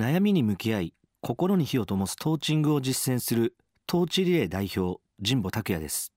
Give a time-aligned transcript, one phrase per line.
[0.00, 3.54] 悩みに向き合い心に火を灯すトーチングを実践する
[3.86, 6.14] トーチリレー代表神保拓也です。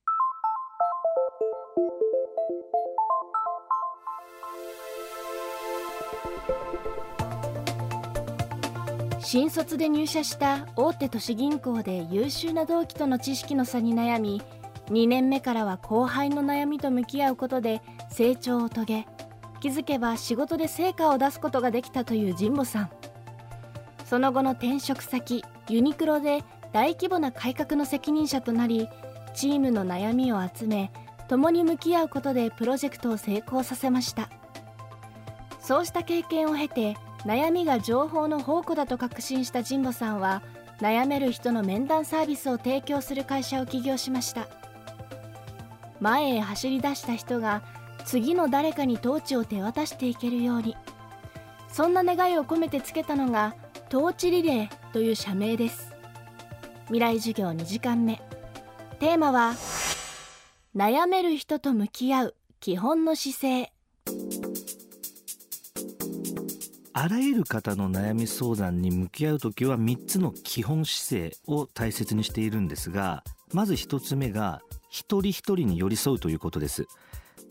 [9.20, 14.42] 新卒で入社した大手都市銀行で優秀な同期との知識の差に悩み
[14.88, 19.08] 2年目からは後輩の悩みと向き合うことで成長を遂げ
[19.60, 23.03] 気づけば仕事で成果を出すことができたという神保さん。
[24.14, 28.88] その後の転職先ユニクロで大規模な改革の責任者となり
[29.34, 30.92] チームの悩みを集め
[31.28, 34.30] 共に向き合うことでプロジェクトを成功させました。
[35.60, 36.96] そうした経験を経て
[37.26, 40.44] 悩みが情報の宝庫だと確信した神保さんは
[40.80, 44.48] 悩める人の面談サービスを提供する会社を起業しました。
[46.00, 47.64] 前へ走り出した人が
[48.06, 50.78] 次の誰かにトーチを手渡していけるように。
[51.68, 53.56] そんな願いを込めてつけたのが
[53.94, 55.94] トーチリレーという社名です。
[56.86, 58.20] 未来授業2時間目。
[58.98, 59.54] テーマは
[60.76, 63.72] 悩める人と向き合う基本の姿勢。
[66.94, 76.88] あらゆる方の悩み相談に向き合う時は3つの基本姿勢を大切にしているんですがまず1つ目が一人一人に寄り添うということです。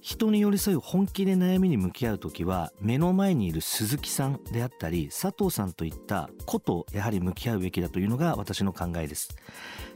[0.02, 9.28] 人に寄り添い本気で悩みに向き合う時は目の前にいる鈴木さんであったり佐藤さんといったことやはり向き合うべきだというのが私の考えです。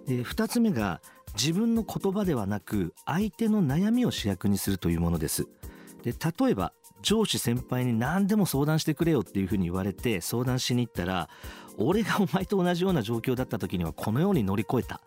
[0.07, 1.03] で2つ目が
[1.35, 5.49] 自分の言葉ではなく相手の悩みを主役にするというものです。
[6.05, 11.29] で例えば上司先輩に何でも相談してくれよっていうふうに言われて相談しに行ったら
[11.79, 15.01] 俺がお前と同じような状況だった時にはこのように乗り越えた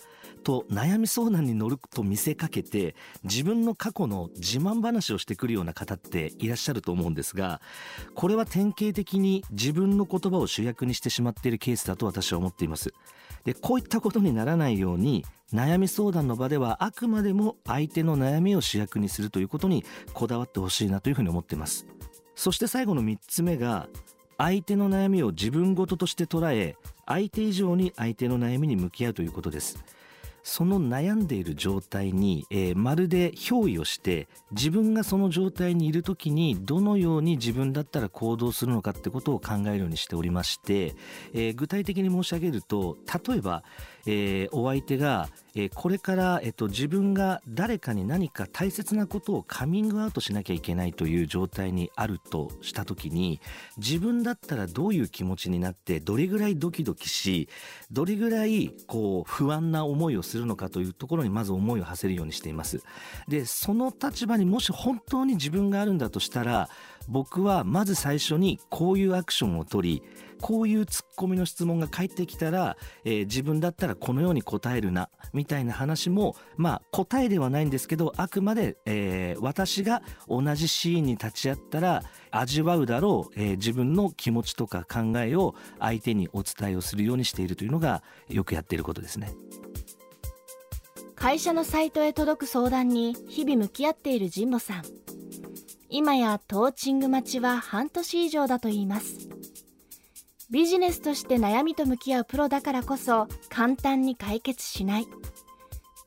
[0.44, 7.62] と悩み相談に乗ると見せかけて自分の過去の自慢話をしてくるような方っていらっしゃると思うんですが
[8.16, 12.94] これは典型的に自分の言葉を主役にしてしまっているケースだと私は思っています。
[13.46, 21.86] でこういったことにならないように悩み相談の場ではあくまでも相手の悩みを主役にするということにこだわってほしいなというふうに思っています。
[22.36, 23.88] そして最後の3つ目が
[24.38, 29.84] 相手の悩みを自分事として捉え相手以上に相手の悩みに向き合うということです。
[30.44, 40.96] その悩んでいる状態に、えー、まるで憑依をして自分がその状態にいる時にどのように自分だったら行動するのかってことを考えるようにしておりまして、
[41.34, 43.64] えー、具体的に申し上げると例えば、
[44.06, 53.42] えー、お相手が、えー、これから、えっと、自分が誰かに何か大切なことをカミングアウトしなきゃいけないという状態にあるとした時に
[53.78, 57.50] 自分だったらどういう気持ちになってどれぐらいドキドキし
[57.92, 62.82] どれぐらいこう不安な思いをするのかというところにまず思いを馳せるようにしています。
[63.28, 66.70] でその立場にもし本当に自分があるんだとしたら
[67.08, 70.04] 僕はまず最初にこういうアクションを取り
[70.42, 89.34] こういうツッコミの質問が返ってきたら、えー、自分だったらこのように答えるなみたいな話もまあ答えではないんですけどあくまで、えー、私が同じシーンに立ち会ったら味わうだろう、えー、自分の気持ちとか考えを相手にお伝えをするようにしているというのがよくやっていることですね。
[91.20, 94.84] 会社のサイトへ届く相談に日々向き合っている神保さん。
[95.90, 99.28] 今やトーチング待ちは半年以上だといいます。
[100.50, 105.08] ビジネスとして悩みと向き合うプロだからこそ簡単に解決しない。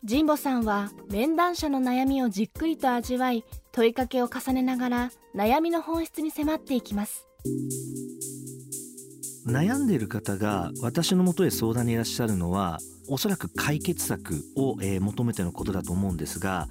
[0.08, 7.28] 神保さんは面談者の悩みをじっくりと味わい問いかけを重ねながら悩みの本質に迫っていきます。
[9.46, 16.68] 悩んでいる方が私のもとへ相談にいらっしゃるのはおそらく解決策を、えー、求めてのことだと思うんですが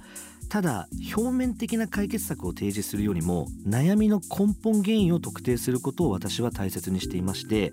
[0.48, 7.72] ただ表面的な解決策を提示するよりも悩みの根本原因を特定することを私は大切にしていまして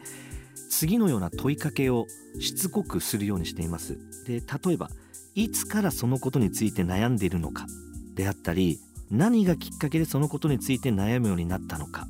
[0.69, 2.05] 次のような問いかけを
[2.39, 3.97] しつこくするようにしています。
[4.25, 4.89] で例えば
[5.35, 7.65] いつからそのことについて悩んでいるのか
[8.15, 8.79] であったり
[9.09, 12.07] 何がきっかけでそのことについて悩むようになったのか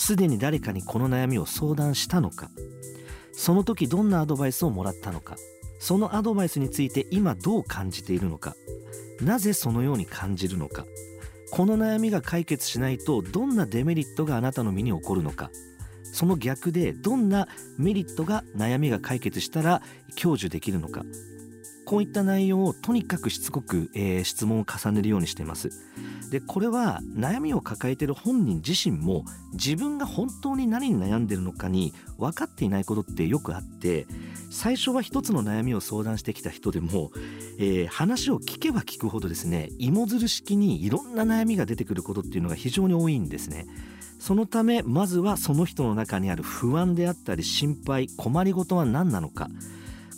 [0.00, 2.50] すでに誰かにこの悩みを相談したのか。
[3.32, 5.36] その時どんなアドバイスをもらったのか。
[5.78, 8.56] そのアドバイスについて今どう感じているのか。
[9.20, 10.86] なぜそのように感じるのか。
[11.50, 15.50] この悩みが解決しないとどんなデメリットがあなたの身に起こるのか。
[16.02, 17.46] その逆でどんな
[17.76, 19.82] メリットが悩みが解決したら
[20.16, 21.04] 享受できるのか。
[21.90, 25.70] こういった内容をとにかくしつこく、えー、質問を重ねるようにしています
[26.30, 34.06] でこれは悩みを抱えている本人自身も自分が本当に何に悩んでるのかに分かっていないことってよくあって
[34.52, 37.10] 最初は一つの悩みを相談してきた人でも、
[37.58, 43.66] えー、話を聞けば聞くほどですね芋づる式にいろんな悩みが出てくることっていうのが非常に多いんですね。
[44.20, 49.48] そのためまずはその人の中にある不安であったり心配困りごとは何なのか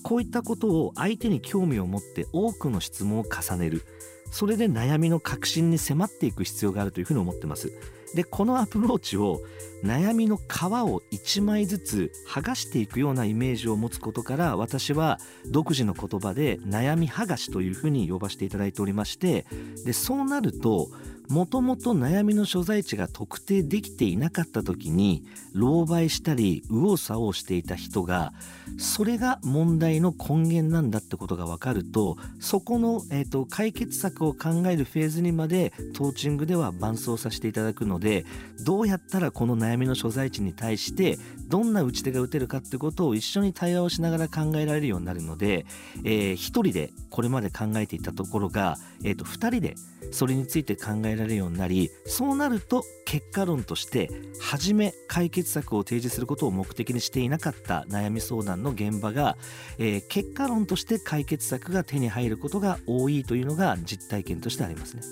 [0.02, 3.82] こういったことを相手に興味を持って多くの質問を重ねる。
[4.30, 7.72] それで悩みの核心に迫っていく必要があるというふうに思ってます。
[8.14, 9.40] でこのアプローチを
[9.82, 19.46] 悩みの皮を1枚ずつ剥がしていくようなイメージを持つことから私は独自の言葉で悩み剥がしというふうに呼ばせていただいておりまして。
[19.84, 20.88] でそうなると
[21.28, 25.24] もともと悩みの所在地が特定できていなかった時に
[25.54, 28.32] 狼狽したり右往左往していた人が
[28.78, 38.24] それが問題の根源なんだってことが分かるとそこの、えーと、解決策を考えるフェーズにまでトーチングでは伴走させていただくので
[38.64, 41.18] どうやったらこの悩みの所在地に対して
[41.48, 45.66] どんな打ち手が打てるかってことを一緒に対話をしながら考えられるようになるので、
[46.04, 49.74] えー、1人でこれまで考えていたところが、えーと、と2人で
[50.10, 54.10] それについて考ええられるようになりそうなると結果論として
[54.40, 59.36] 初め解決策を提示することを目的にしていなかった悩み相談の現場が、
[59.78, 65.02] えー、結果論として解決策が手に入ることが多いというのが実体験としてありますね。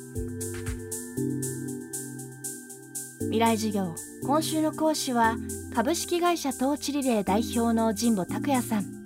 [3.21, 3.95] 未来授業
[4.25, 5.37] 今週の講師は
[5.75, 9.01] 株式会社トーチリレー代表の神保拓也さん。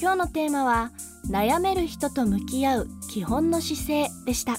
[0.00, 0.90] 今日のテーマは
[1.30, 4.56] 悩める人と向き合う基本の姿勢でした。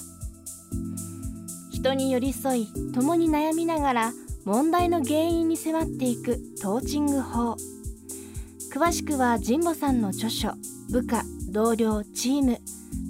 [1.81, 4.13] 人に寄り添い共に悩みながら
[4.45, 7.56] 問題の原因に迫っていくトーチング法。
[8.72, 10.51] 詳しくは神保さんの著書
[10.92, 12.60] 部下同僚チーム。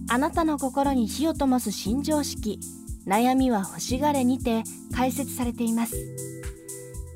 [0.09, 2.61] あなたの心に火を灯す新常識。
[3.05, 4.63] 悩みは欲しがれにて
[4.95, 5.97] 解説されています。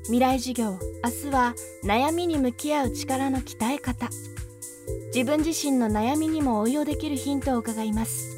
[0.04, 1.54] 未来授業明日は
[1.84, 4.10] 悩みに向き合う力の鍛え方。
[5.14, 8.35] 自分自身の悩みにも応用できるヒントを伺います。